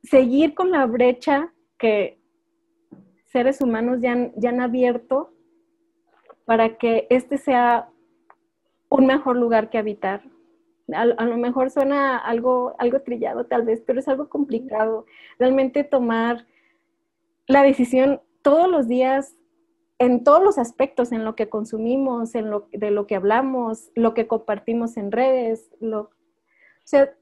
[0.02, 2.18] seguir con la brecha que
[3.26, 5.32] seres humanos ya ya han abierto
[6.44, 7.88] para que este sea
[8.88, 10.22] un mejor lugar que habitar.
[10.92, 15.06] A, lo mejor suena algo, algo trillado tal vez, pero es algo complicado.
[15.38, 16.46] Realmente tomar
[17.46, 19.34] la decisión todos los días
[19.98, 24.12] en todos los aspectos, en lo que consumimos, en lo, de lo que hablamos, lo
[24.12, 25.70] que compartimos en redes.
[25.80, 26.10] Lo,
[26.84, 27.14] sea,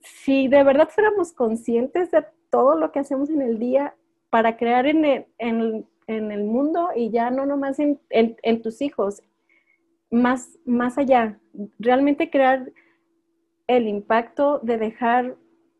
[0.00, 3.94] si de verdad fuéramos conscientes de todo lo que hacemos en el día
[4.30, 9.22] para crear en, en, en el mundo y ya no nomás en, en, tus hijos,
[10.10, 11.38] más, más allá,
[11.78, 12.70] realmente crear
[13.66, 15.36] el impacto de dejar,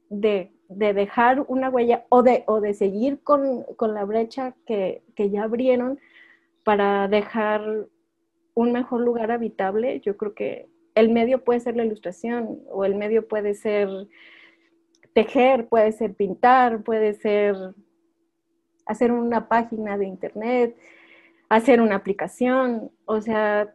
[0.09, 5.03] de, de dejar una huella o de, o de seguir con, con la brecha que,
[5.15, 5.99] que, ya abrieron
[6.65, 7.89] para dejar
[8.55, 12.95] un mejor lugar habitable, yo creo que el medio puede ser la ilustración o el
[12.95, 13.89] medio puede ser
[15.15, 17.57] tejer, puede ser pintar, puede ser
[18.87, 20.77] hacer una página de internet,
[21.49, 23.75] hacer una aplicación, o sea,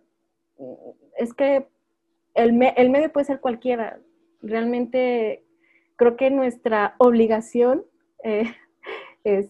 [1.17, 1.67] es que
[2.34, 3.99] el, medio puede ser cualquiera.
[4.41, 5.43] Realmente
[5.95, 7.84] creo que nuestra obligación
[8.23, 8.53] eh,
[9.23, 9.49] es,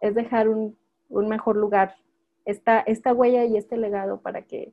[0.00, 0.76] dejar un,
[1.08, 1.96] mejor lugar,
[2.44, 4.72] esta, esta huella y este legado para que,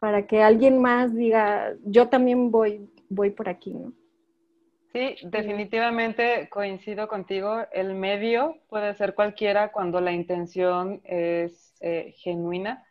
[0.00, 3.92] para que alguien más diga, yo también voy, voy por aquí, ¿no?
[4.92, 7.64] Sí, definitivamente coincido contigo.
[7.70, 12.84] El medio puede ser cualquiera cuando la intención es eh, genuina.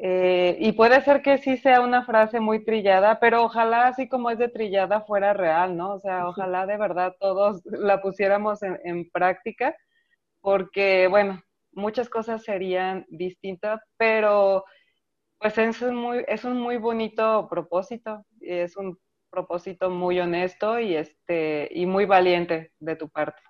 [0.00, 4.30] Eh, y puede ser que sí sea una frase muy trillada, pero ojalá así como
[4.30, 5.94] es de trillada fuera real, ¿no?
[5.94, 9.76] O sea, ojalá de verdad todos la pusiéramos en, en práctica,
[10.40, 14.64] porque, bueno, muchas cosas serían distintas, pero
[15.42, 20.94] pues es un muy, es un muy bonito propósito, es un propósito muy honesto y,
[20.94, 23.42] este, y muy valiente de tu parte.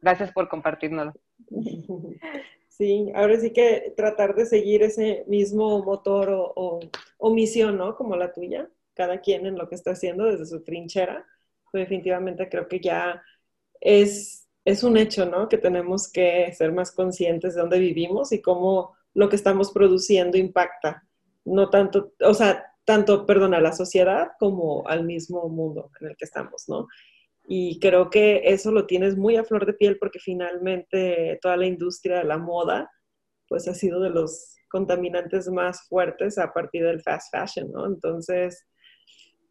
[0.00, 1.14] Gracias por compartirnoslo.
[2.68, 6.80] Sí, ahora sí que tratar de seguir ese mismo motor o,
[7.32, 7.96] misión, ¿no?
[7.96, 11.24] Como la tuya, cada quien en lo que está haciendo desde su trinchera.
[11.72, 13.22] definitivamente creo que ya
[13.80, 15.48] es, es un hecho, ¿no?
[15.48, 20.36] Que tenemos que ser más conscientes de dónde vivimos y cómo lo que estamos produciendo
[20.36, 21.05] impacta,
[21.46, 26.16] no tanto, o sea, tanto, perdón, a la sociedad como al mismo mundo en el
[26.16, 26.86] que estamos, ¿no?
[27.48, 31.66] Y creo que eso lo tienes muy a flor de piel porque finalmente toda la
[31.66, 32.90] industria de la moda,
[33.48, 37.86] pues ha sido de los contaminantes más fuertes a partir del fast fashion, ¿no?
[37.86, 38.66] Entonces,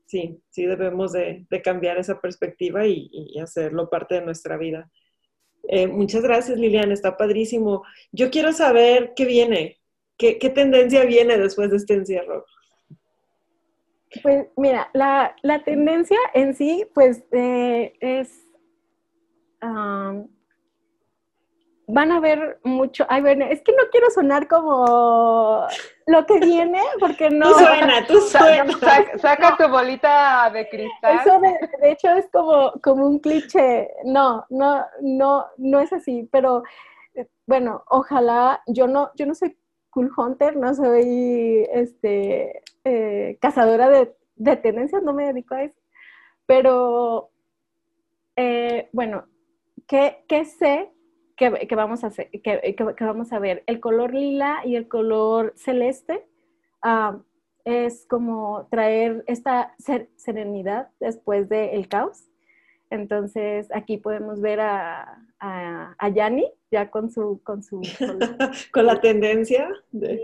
[0.05, 4.89] sí, sí debemos de, cambiar esa perspectiva y, hacerlo parte de nuestra vida.
[5.67, 7.83] Eh, muchas gracias, Liliana, está padrísimo.
[8.11, 9.79] Yo quiero saber qué viene,
[10.17, 12.45] qué, qué tendencia viene después de este encierro.
[14.21, 18.47] Pues mira, la, tendencia en sí, pues eh, es,
[21.87, 25.67] van a ver mucho, ay, bueno, es que no quiero sonar como
[26.07, 27.49] lo que viene, porque no.
[27.49, 29.17] Tú suena, tú suena.
[29.17, 31.19] Saca, tu bolita de cristal.
[31.19, 33.89] Eso de, hecho es como, como un cliché.
[34.05, 36.63] No, no, no, no es así, pero
[37.45, 39.57] bueno, ojalá, yo no, yo no soy
[39.95, 45.79] cool hunter, no soy este eh, cazadora de, tendencias, no me dedico a eso.
[46.45, 47.29] Pero,
[48.35, 49.23] eh, bueno,
[49.87, 50.17] ¿qué,
[50.59, 50.91] sé
[51.37, 52.29] que, vamos a hacer,
[52.99, 53.63] vamos a ver?
[53.67, 56.27] El color lila y el color celeste
[56.81, 57.17] ah,
[57.63, 59.75] es como traer esta
[60.17, 62.25] serenidad después del caos.
[62.89, 67.41] Entonces, aquí podemos ver a, a, Yanni ya con su...
[67.43, 67.81] Con, su,
[68.71, 69.69] con, la tendencia.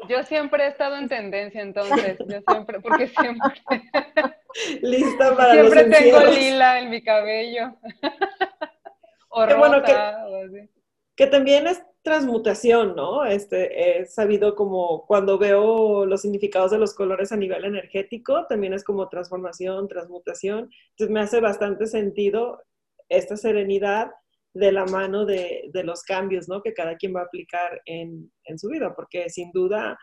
[0.09, 3.61] Yo siempre he estado en tendencia, entonces, yo siempre, porque siempre...
[4.81, 7.77] Lista para Siempre tengo lila en mi cabello.
[9.29, 10.67] o bueno que,
[11.15, 13.23] que también es transmutación, ¿no?
[13.23, 18.73] Este, he sabido como cuando veo los significados de los colores a nivel energético, también
[18.73, 20.69] es como transformación, transmutación.
[20.89, 22.61] Entonces me hace bastante sentido
[23.07, 24.11] esta serenidad
[24.53, 26.61] de la mano de, los cambios, ¿no?
[26.61, 29.97] Que cada quien va a aplicar en, en su vida, porque sin duda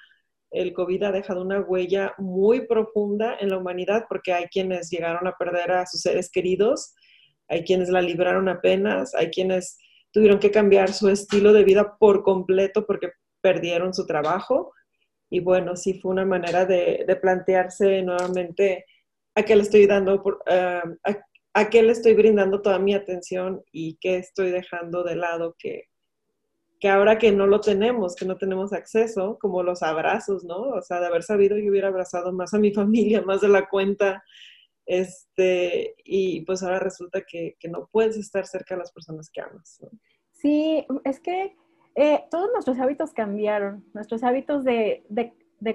[0.50, 5.26] el COVID ha dejado una huella muy profunda en la humanidad, porque hay quienes llegaron
[5.26, 6.94] a perder a sus seres queridos,
[7.48, 9.78] hay quienes la libraron apenas, hay quienes
[10.10, 14.72] tuvieron que cambiar su estilo de vida por completo porque perdieron su trabajo.
[15.30, 18.86] Y bueno, sí fue una manera de, plantearse nuevamente
[19.34, 21.18] a qué le estoy dando, por, eh, a,
[21.68, 25.84] qué le estoy brindando toda mi atención y qué estoy dejando de lado que,
[26.80, 30.56] que ahora que no lo tenemos, que no tenemos acceso, como los abrazos, ¿no?
[30.56, 33.68] O sea, de haber sabido yo hubiera abrazado más a mi familia, más de la
[33.68, 34.22] cuenta,
[34.86, 39.80] este, y pues ahora resulta que, no puedes estar cerca de las personas que amas.
[40.32, 41.56] Sí, es que
[41.94, 45.04] eh, todos nuestros hábitos cambiaron, nuestros hábitos de,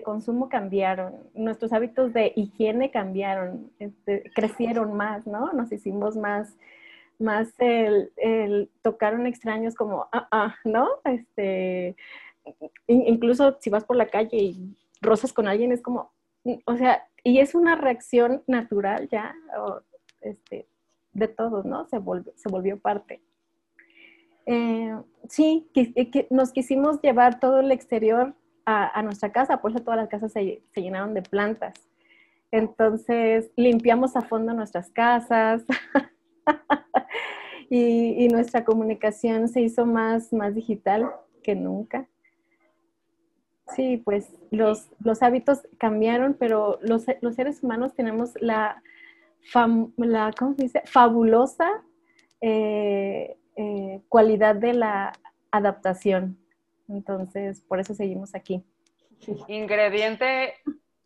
[0.01, 5.51] consumo cambiaron, nuestros hábitos de higiene cambiaron, este, crecieron más, ¿no?
[5.51, 6.55] Nos hicimos más,
[7.19, 10.87] más el, el tocar un extraño es como, ah, ah, ¿no?
[11.05, 11.95] Este,
[12.87, 16.11] incluso si vas por la calle y rozas con alguien es como,
[16.65, 19.35] o sea, y es una reacción natural ya,
[20.21, 20.67] este,
[21.13, 21.85] de todos, ¿no?
[21.87, 23.21] Se volvió, se volvió parte.
[24.45, 24.97] Eh,
[25.29, 25.69] sí,
[26.29, 30.63] nos quisimos llevar todo el exterior a, nuestra casa, por eso todas las casas se,
[30.75, 31.73] llenaron de plantas.
[32.51, 35.63] Entonces limpiamos a fondo nuestras casas
[37.69, 41.09] y, nuestra comunicación se hizo más, más digital
[41.41, 42.07] que nunca.
[43.75, 48.81] Sí, pues los, los hábitos cambiaron, pero los, los, seres humanos tenemos la,
[49.97, 50.81] la ¿cómo se dice?
[50.85, 51.69] fabulosa
[52.41, 55.13] eh, eh, cualidad de la
[55.49, 56.37] adaptación.
[56.87, 58.63] Entonces, por eso seguimos aquí.
[59.47, 60.55] Ingrediente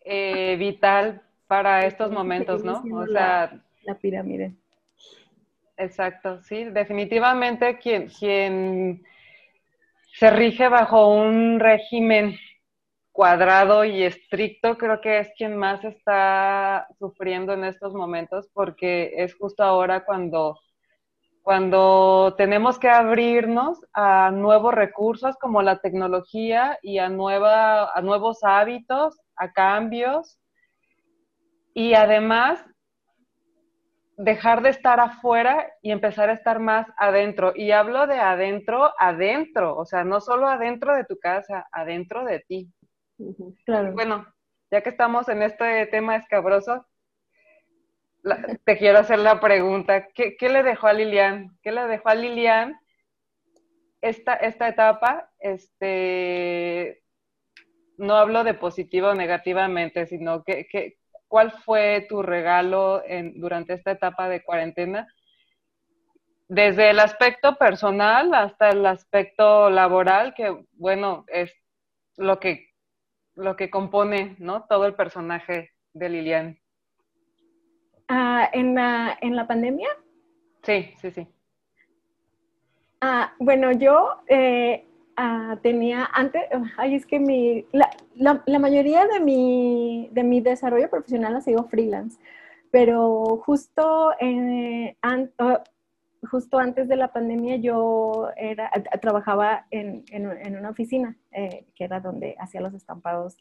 [0.01, 2.83] eh, vital para estos momentos, ¿no?
[2.93, 4.53] O sea, la, pirámide.
[5.77, 9.03] Exacto, sí, definitivamente quien, quien
[10.13, 12.35] se rige bajo un régimen
[13.11, 19.35] cuadrado y estricto, creo que es quien más está sufriendo en estos momentos porque es
[19.35, 20.59] justo ahora cuando,
[21.47, 28.39] cuando tenemos que abrirnos a nuevos recursos como la tecnología y a, nueva, a nuevos
[28.43, 30.37] hábitos, a cambios
[31.73, 32.59] y además
[34.17, 37.53] dejar de estar afuera y empezar a estar más adentro.
[37.55, 42.43] Y hablo de adentro, adentro, o sea, no solo adentro de tu casa, adentro de
[42.45, 42.69] ti.
[43.65, 43.93] Claro.
[43.93, 44.27] Bueno,
[44.69, 46.85] ya que estamos en este tema escabroso,
[48.63, 51.57] te quiero hacer la pregunta, ¿qué, le dejó a Lilian?
[51.61, 52.79] ¿Qué le dejó a Lilian
[54.01, 55.29] esta, esta etapa?
[55.39, 57.03] Este,
[57.97, 60.97] no hablo de positivo o negativamente, sino que,
[61.27, 65.07] ¿cuál fue tu regalo en, durante esta etapa de cuarentena?
[66.47, 71.53] Desde el aspecto personal hasta el aspecto laboral, que bueno, es
[72.15, 72.69] lo que,
[73.35, 74.65] lo que compone, ¿no?
[74.65, 76.59] Todo el personaje de Lilian.
[78.07, 79.89] Ah, ¿en, la, ¿En la pandemia?
[80.63, 81.27] Sí, sí, sí.
[83.01, 84.85] Ah, bueno, yo eh,
[85.17, 86.43] ah, tenía antes,
[86.77, 87.89] ay, es que mi, la,
[88.45, 92.19] la, mayoría de mi, de mi desarrollo profesional ha sido freelance,
[92.71, 94.97] pero justo, eh,
[96.29, 101.99] justo antes de la pandemia yo era, trabajaba en, en, una oficina, eh, que era
[101.99, 103.37] donde hacía los estampados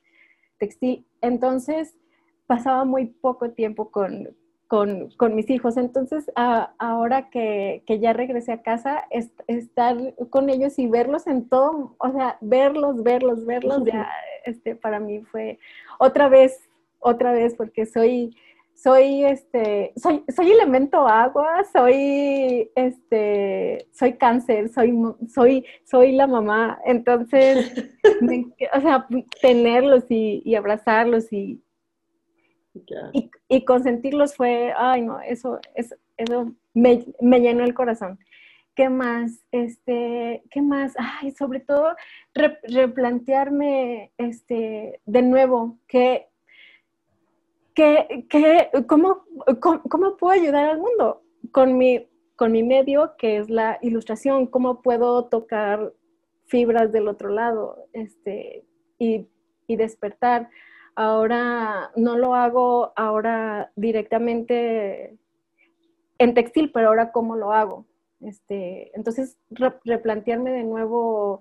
[0.59, 1.07] textil.
[1.23, 1.97] Entonces,
[2.47, 4.37] pasaba muy poco tiempo con,
[4.69, 5.77] con, con mis hijos.
[5.77, 9.05] Entonces, ahora que, que, ya regresé a casa,
[9.47, 9.97] estar
[10.31, 14.09] con ellos y verlos en todo, o sea, verlos, verlos, verlos, ya
[14.45, 15.59] este, para mí fue
[15.99, 18.37] otra vez, otra vez, porque soy,
[18.75, 24.95] soy, este, soy, soy elemento agua, soy, este, soy cáncer, soy,
[25.29, 26.81] soy, soy la mamá.
[26.85, 27.73] Entonces,
[28.75, 29.07] o sea,
[29.41, 31.63] tenerlos y, y abrazarlos y,
[33.49, 37.05] y, consentirlos fue, ay no, eso, eso, eso me,
[37.41, 38.19] llenó el corazón.
[38.75, 39.43] ¿Qué más?
[39.53, 40.95] Este, ¿Qué más?
[40.99, 41.97] Ay, sobre todo
[42.35, 46.29] replantearme este, de nuevo que,
[47.75, 49.25] que, que ¿cómo,
[49.61, 51.23] cómo, puedo ayudar al mundo
[51.53, 52.07] con mi,
[52.37, 55.93] con mi medio, que es la ilustración, cómo puedo tocar
[56.47, 58.65] fibras del otro lado este,
[58.99, 59.27] y,
[59.67, 60.51] y despertar
[60.97, 65.15] Ahora no lo hago ahora directamente
[66.19, 67.85] en textil, pero ahora cómo lo hago.
[68.23, 69.37] Este, entonces,
[69.85, 71.41] replantearme de nuevo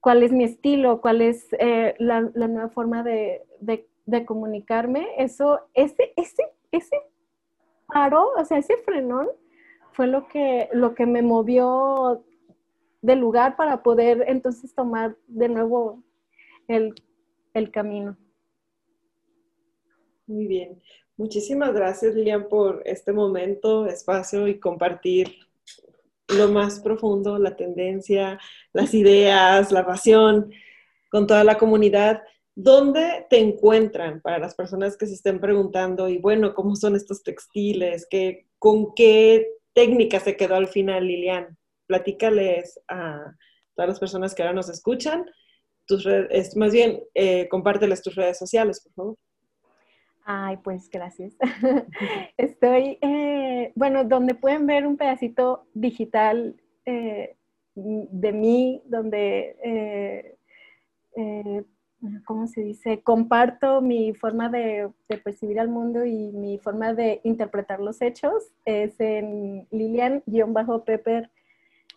[0.00, 3.46] cuál es mi estilo, cuál es eh, la, nueva forma de,
[4.26, 6.98] comunicarme, eso, ese, ese, ese
[7.86, 9.28] paro, o sea, ese frenón
[9.92, 12.22] fue lo que, lo que me movió
[13.00, 16.02] del lugar para poder entonces tomar de nuevo
[16.68, 18.18] el camino.
[20.26, 20.82] Muy bien.
[21.16, 25.38] Muchísimas gracias, Lilian, por este momento, espacio y compartir
[26.28, 28.40] lo más profundo, la tendencia,
[28.72, 30.50] las ideas, la pasión
[31.10, 32.22] con toda la comunidad.
[32.56, 37.22] ¿Dónde te encuentran para las personas que se estén preguntando y bueno, cómo son estos
[37.22, 38.06] textiles?
[38.08, 41.58] ¿Qué, ¿Con qué técnica se quedó al final, Lilian?
[41.86, 43.36] Platícales a
[43.76, 45.26] todas las personas que ahora nos escuchan.
[45.86, 49.16] Tus redes, más bien, eh, compárteles tus redes sociales, por favor.
[50.26, 51.34] Ay, pues gracias.
[52.38, 56.56] Estoy, eh, bueno, donde pueden ver un pedacito digital
[56.86, 57.36] eh,
[57.74, 60.36] de mí, donde,
[61.14, 61.64] eh,
[62.24, 63.02] ¿cómo se dice?
[63.02, 64.90] Comparto mi forma de,
[65.22, 68.50] percibir al mundo y mi forma de interpretar los hechos.
[68.64, 71.30] Es en Lilian-Pepper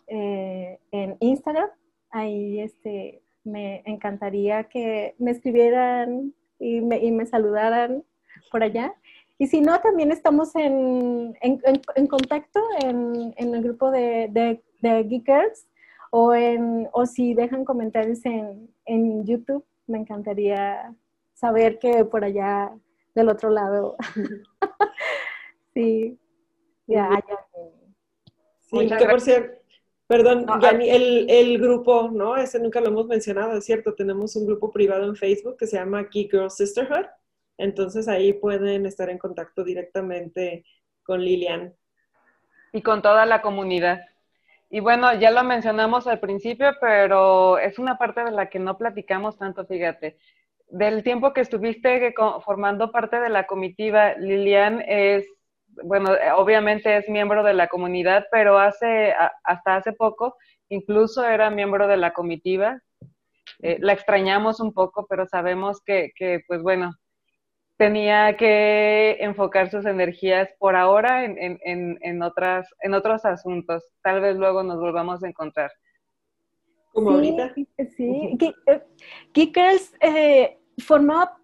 [0.06, 1.70] en Instagram.
[2.10, 8.04] Ahí este, me encantaría que me escribieran y me, y me saludaran
[8.50, 8.94] por allá.
[9.38, 15.04] Y si no, también estamos en, en, contacto en, en, el grupo de, de, de,
[15.04, 15.68] Geekers
[16.10, 20.92] o, en, o si dejan comentarios en, en YouTube, me encantaría
[21.34, 22.72] saber que por allá
[23.14, 23.96] del otro lado.
[25.74, 26.18] sí,
[26.88, 27.46] ya, ya.
[28.60, 29.56] Sí, que por cierto,
[30.08, 30.46] perdón,
[30.80, 32.36] el, el, grupo, ¿no?
[32.36, 35.76] Ese nunca lo hemos mencionado, es cierto, tenemos un grupo privado en Facebook que se
[35.76, 37.06] llama Geek Girl Sisterhood
[37.58, 40.64] entonces ahí pueden estar en contacto directamente
[41.02, 41.74] con Lilian.
[42.72, 44.00] Y con toda la comunidad.
[44.70, 48.76] Y bueno, ya lo mencionamos al principio, pero es una parte de la que no
[48.76, 50.18] platicamos tanto, fíjate.
[50.68, 55.26] Del tiempo que estuviste formando parte de la comitiva, Lilian es,
[55.82, 60.36] bueno, obviamente es miembro de la comunidad, pero hace, hasta hace poco
[60.68, 62.80] incluso era miembro de la comitiva.
[63.60, 66.92] Eh, la extrañamos un poco, pero sabemos que, que, pues bueno,
[67.78, 73.84] tenía que enfocar sus energías por ahora en, otras, en otros asuntos.
[74.02, 75.70] Tal vez luego nos volvamos a encontrar.
[76.92, 77.54] Como ahorita.
[77.96, 78.36] Sí,
[79.32, 81.40] Kickers eh, forma,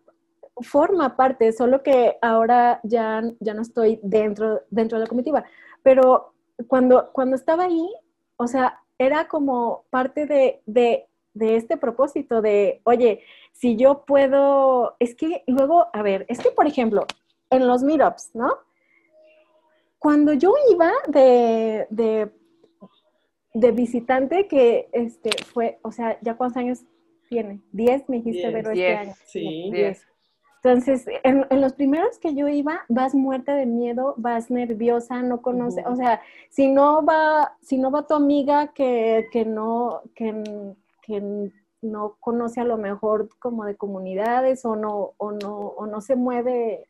[0.61, 5.45] forma parte, solo que ahora ya, ya no estoy dentro, dentro de la comitiva.
[5.85, 6.35] Pero
[6.66, 7.89] cuando, cuando estaba ahí,
[8.37, 13.22] o sea, era como parte de, de de este propósito de, oye,
[13.55, 17.07] si yo puedo, es que luego, a ver, es que por ejemplo,
[17.51, 18.53] en los meetups, ¿no?
[19.99, 22.31] Cuando yo iba de, de,
[23.55, 26.81] de visitante, que este fue, o sea, ¿ya cuántos años
[27.29, 27.63] tiene?
[27.73, 29.15] ¿Diez me dijiste, pero este año.
[29.25, 30.07] Sí, diez.
[30.63, 35.43] Entonces, en, en, los primeros que yo iba, vas muerta de miedo, vas nerviosa, no
[35.43, 40.75] conoce, o sea, si no va, si no va tu amiga que, que no, que,
[41.03, 41.53] que
[41.85, 46.16] no conoce a lo mejor como de comunidades o no, o no, o no se
[46.16, 46.87] mueve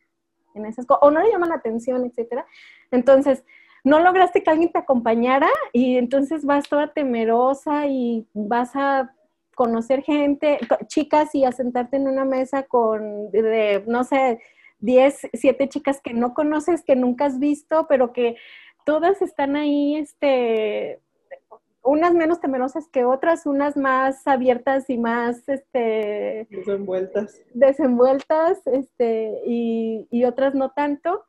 [0.55, 2.47] en esas cosas, o no le llama la atención, etcétera.
[2.91, 3.45] Entonces,
[3.83, 9.15] no lograste que alguien te acompañara y entonces vas toda temerosa y vas a
[9.55, 14.41] conocer gente, chicas y a sentarte en una mesa con, de, no sé,
[14.81, 18.37] 10, 7 chicas que no conoces, que nunca has visto, pero que
[18.85, 21.01] todas están ahí, este,
[21.85, 30.09] unas menos temerosas que otras, unas más abiertas y más, este, desenvueltas, desenvueltas, este, y,
[30.11, 31.25] y otras no tanto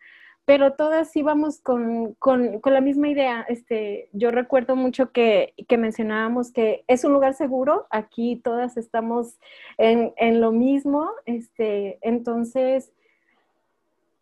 [0.45, 3.45] pero todas íbamos con, con, con, la misma idea.
[3.49, 9.39] Este, yo recuerdo mucho que, que, mencionábamos que es un lugar seguro, aquí todas estamos
[9.79, 12.93] en, en lo mismo, este, entonces,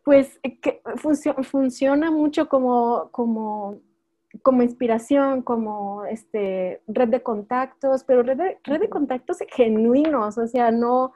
[0.03, 0.81] pues que
[1.43, 3.79] funciona mucho como, como,
[4.41, 10.47] como inspiración, como este, red de contactos, pero red de, red de contactos genuinos, o
[10.47, 11.13] sea, no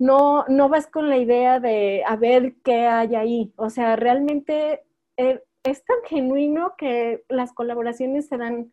[0.00, 3.52] no, no vas con la idea de a ver qué hay ahí.
[3.56, 4.82] O sea, realmente
[5.18, 8.72] eh, es tan genuino que las colaboraciones se dan,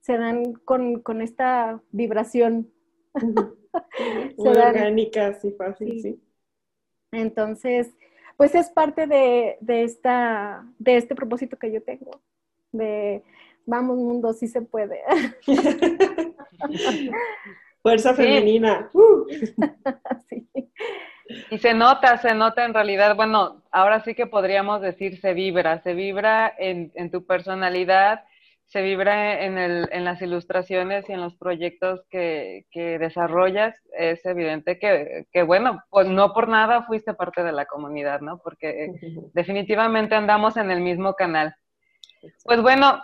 [0.00, 2.70] se dan con, esta vibración.
[4.38, 6.22] Muy orgánica, sí, fácil, sí.
[7.10, 7.90] Entonces,
[8.36, 12.22] pues es parte de, de, esta, de este propósito que yo tengo,
[12.72, 13.22] de
[13.66, 15.00] vamos mundo, sí se puede.
[17.82, 18.90] Fuerza femenina.
[21.50, 25.80] Y se nota, se nota en realidad, bueno, ahora sí que podríamos decir se vibra,
[25.80, 28.24] se vibra en, tu personalidad,
[28.64, 33.76] se vibra en, el, en, las ilustraciones y en los proyectos que, desarrollas.
[33.96, 38.38] Es evidente que, que, bueno, pues no por nada fuiste parte de la comunidad, ¿no?
[38.38, 38.90] Porque
[39.32, 41.54] definitivamente andamos en el mismo canal.
[42.44, 43.02] Pues bueno,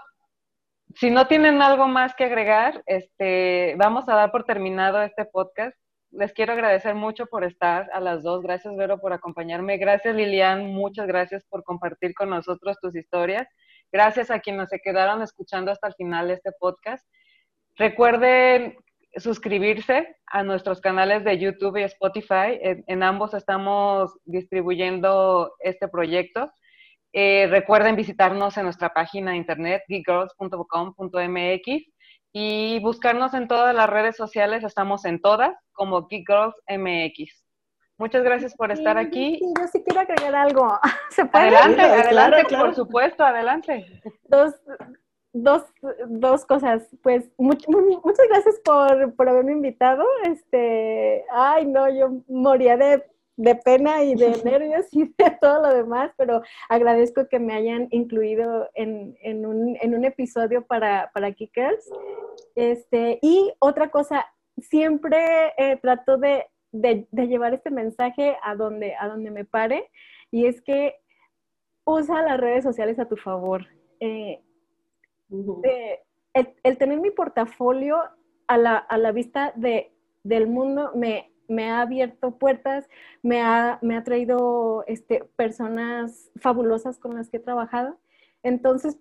[0.95, 5.77] si no tienen algo más que agregar, este, vamos a dar por terminado este podcast.
[6.11, 8.43] Les quiero agradecer mucho por estar a las dos.
[8.43, 9.77] Gracias, Vero, por acompañarme.
[9.77, 10.67] Gracias, Lilian.
[10.73, 13.47] Muchas gracias por compartir con nosotros tus historias.
[13.93, 17.07] Gracias a quienes se quedaron escuchando hasta el final de este podcast.
[17.77, 18.77] Recuerden
[19.17, 22.59] suscribirse a nuestros canales de YouTube y Spotify.
[22.61, 26.51] en ambos estamos distribuyendo este proyecto.
[27.19, 31.85] Eh, recuerden visitarnos en nuestra página de internet geekgirls.com.mx
[32.31, 36.29] y buscarnos en todas las redes sociales, estamos en todas como Geek
[36.69, 37.43] MX.
[37.97, 39.39] Muchas gracias por estar aquí.
[39.39, 40.79] Sí, yo sí quiero agregar algo.
[41.09, 41.57] ¿Se puede?
[41.57, 43.87] Adelante, adelante, por supuesto, adelante.
[44.25, 44.53] Dos,
[45.33, 45.65] dos,
[46.09, 46.87] dos cosas.
[47.03, 50.05] Pues muchas gracias por, por haberme invitado.
[50.25, 53.03] Este, ay, no, yo moría de
[53.37, 57.89] de pena y de nervios y de todo lo demás, pero agradezco que me hayan
[57.91, 61.89] incluido en, en, un, en un, episodio para, para Kickers.
[62.55, 64.27] Este, y otra cosa,
[64.59, 69.91] siempre eh, trato de, de, llevar este mensaje a donde, a donde me pare,
[70.31, 70.97] y es que
[71.85, 73.67] usa las redes sociales a tu favor.
[74.01, 74.43] Eh,
[75.65, 76.01] eh,
[76.35, 77.99] el, el, tener mi portafolio
[78.47, 82.89] a la, a la vista de, del mundo me me ha abierto puertas,
[83.23, 87.99] me ha, me ha traído este, personas fabulosas con las que he trabajado.
[88.43, 88.99] Entonces,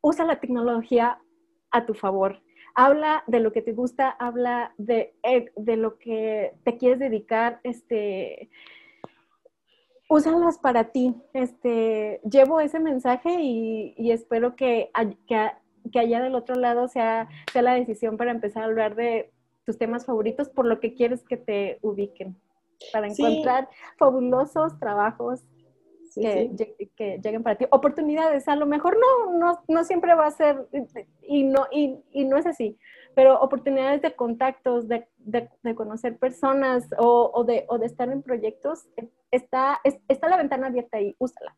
[0.00, 1.18] usa la tecnología
[1.70, 2.40] a tu favor.
[2.74, 7.60] Habla de lo que te gusta, habla de, eh, de lo que te quieres dedicar,
[7.64, 8.50] este,
[10.08, 11.14] úsalas para ti.
[11.32, 14.90] Este, llevo ese mensaje y, espero que,
[15.26, 15.50] que,
[15.92, 19.32] que, allá del otro lado sea, sea la decisión para empezar a hablar de
[19.68, 22.34] tus temas favoritos por lo que quieres que te ubiquen,
[22.90, 25.42] para encontrar fabulosos trabajos
[26.14, 26.50] que,
[27.22, 27.66] lleguen para ti.
[27.70, 30.66] Oportunidades, a lo mejor no, no, siempre va a ser,
[31.20, 32.78] y no, y, no es así,
[33.14, 35.06] pero oportunidades de contactos, de,
[35.76, 38.86] conocer personas o, de, o de estar en proyectos,
[39.30, 41.54] está, está la ventana abierta ahí, úsala.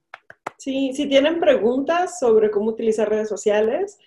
[0.57, 4.01] Sí, si tienen preguntas sobre cómo utilizar redes sociales,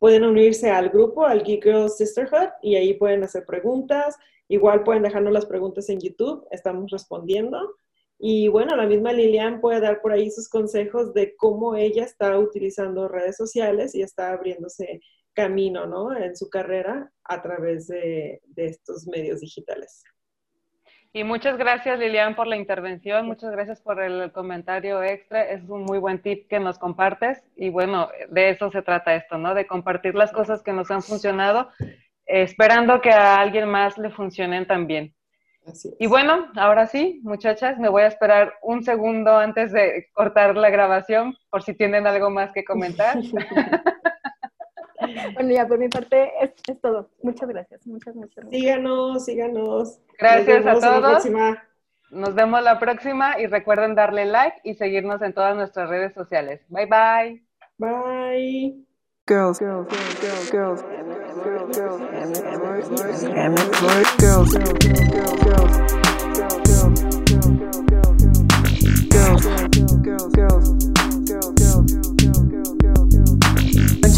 [0.00, 4.16] pueden unirse al grupo, al Geek Girls Sisterhood, y ahí pueden hacer preguntas.
[4.48, 7.76] Igual pueden dejarnos las preguntas en YouTube, estamos respondiendo.
[8.18, 12.38] Y bueno, la misma Lilian puede dar por ahí sus consejos de cómo ella está
[12.38, 15.00] utilizando redes sociales y está abriéndose
[15.34, 16.16] camino, ¿no?
[16.16, 20.02] En su carrera a través de, de estos medios digitales.
[21.12, 25.82] Y muchas gracias Lilian por la intervención, muchas gracias por el comentario extra, es un
[25.82, 29.54] muy buen tip que nos compartes y bueno, de eso se trata esto, ¿no?
[29.54, 31.68] De compartir las cosas que nos han funcionado,
[32.26, 35.12] esperando que a alguien más le funcionen también.
[35.98, 40.70] Y bueno, ahora sí, muchachas, me voy a esperar un segundo antes de cortar la
[40.70, 43.18] grabación por si tienen algo más que comentar.
[45.34, 47.10] bueno, ya por mi parte es, todo.
[47.22, 48.60] Muchas gracias, muchas, muchas gracias.
[48.60, 50.00] Síganos, síganos.
[50.18, 51.26] Gracias a todos.
[52.10, 56.60] Nos vemos la próxima y recuerden darle like y seguirnos en todas nuestras redes sociales.
[56.68, 57.44] Bye bye.
[57.78, 58.84] Bye.
[70.36, 70.89] girls,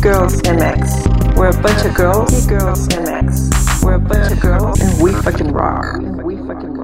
[0.00, 1.36] girls MX.
[1.36, 2.46] We're a bunch of girls.
[2.46, 3.82] Girls MX.
[3.82, 5.96] We're a bunch of girls, and we fucking rock.
[5.96, 6.77] And we fucking.